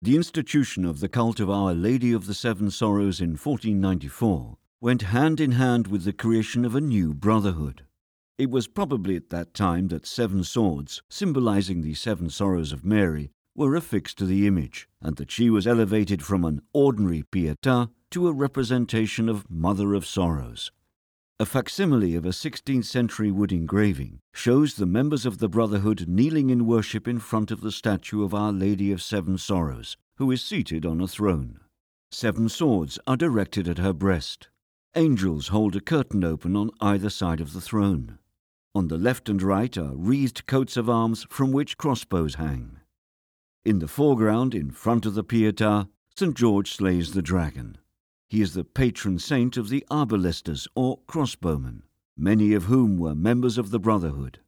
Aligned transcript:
The 0.00 0.14
institution 0.14 0.84
of 0.84 1.00
the 1.00 1.08
cult 1.08 1.40
of 1.40 1.50
Our 1.50 1.74
Lady 1.74 2.12
of 2.12 2.26
the 2.26 2.34
Seven 2.34 2.70
Sorrows 2.70 3.20
in 3.20 3.30
1494 3.30 4.56
went 4.80 5.02
hand 5.02 5.40
in 5.40 5.50
hand 5.52 5.88
with 5.88 6.04
the 6.04 6.12
creation 6.12 6.64
of 6.64 6.76
a 6.76 6.80
new 6.80 7.12
brotherhood. 7.12 7.84
It 8.38 8.48
was 8.48 8.68
probably 8.68 9.16
at 9.16 9.30
that 9.30 9.54
time 9.54 9.88
that 9.88 10.06
seven 10.06 10.44
swords, 10.44 11.02
symbolizing 11.08 11.82
the 11.82 11.94
seven 11.94 12.30
sorrows 12.30 12.72
of 12.72 12.84
Mary, 12.84 13.32
were 13.56 13.74
affixed 13.74 14.18
to 14.18 14.24
the 14.24 14.46
image, 14.46 14.88
and 15.02 15.16
that 15.16 15.32
she 15.32 15.50
was 15.50 15.66
elevated 15.66 16.22
from 16.22 16.44
an 16.44 16.62
ordinary 16.72 17.24
Pietà 17.24 17.90
to 18.12 18.28
a 18.28 18.32
representation 18.32 19.28
of 19.28 19.50
Mother 19.50 19.94
of 19.94 20.06
Sorrows. 20.06 20.70
A 21.40 21.46
facsimile 21.46 22.16
of 22.16 22.26
a 22.26 22.30
16th 22.30 22.86
century 22.86 23.30
wood 23.30 23.52
engraving 23.52 24.18
shows 24.34 24.74
the 24.74 24.86
members 24.86 25.24
of 25.24 25.38
the 25.38 25.48
Brotherhood 25.48 26.08
kneeling 26.08 26.50
in 26.50 26.66
worship 26.66 27.06
in 27.06 27.20
front 27.20 27.52
of 27.52 27.60
the 27.60 27.70
statue 27.70 28.24
of 28.24 28.34
Our 28.34 28.50
Lady 28.50 28.90
of 28.90 29.00
Seven 29.00 29.38
Sorrows, 29.38 29.96
who 30.16 30.32
is 30.32 30.42
seated 30.42 30.84
on 30.84 31.00
a 31.00 31.06
throne. 31.06 31.60
Seven 32.10 32.48
swords 32.48 32.98
are 33.06 33.16
directed 33.16 33.68
at 33.68 33.78
her 33.78 33.92
breast. 33.92 34.48
Angels 34.96 35.48
hold 35.48 35.76
a 35.76 35.80
curtain 35.80 36.24
open 36.24 36.56
on 36.56 36.72
either 36.80 37.08
side 37.08 37.40
of 37.40 37.52
the 37.52 37.60
throne. 37.60 38.18
On 38.74 38.88
the 38.88 38.98
left 38.98 39.28
and 39.28 39.40
right 39.40 39.78
are 39.78 39.94
wreathed 39.94 40.44
coats 40.46 40.76
of 40.76 40.90
arms 40.90 41.24
from 41.30 41.52
which 41.52 41.78
crossbows 41.78 42.34
hang. 42.34 42.80
In 43.64 43.78
the 43.78 43.86
foreground, 43.86 44.56
in 44.56 44.72
front 44.72 45.06
of 45.06 45.14
the 45.14 45.22
Pietà, 45.22 45.88
St. 46.16 46.36
George 46.36 46.72
slays 46.72 47.12
the 47.12 47.22
dragon. 47.22 47.78
He 48.28 48.42
is 48.42 48.52
the 48.52 48.64
patron 48.64 49.18
saint 49.18 49.56
of 49.56 49.70
the 49.70 49.86
arbalesters 49.90 50.68
or 50.74 51.00
crossbowmen, 51.08 51.80
many 52.16 52.52
of 52.52 52.64
whom 52.64 52.98
were 52.98 53.14
members 53.14 53.56
of 53.56 53.70
the 53.70 53.80
Brotherhood. 53.80 54.40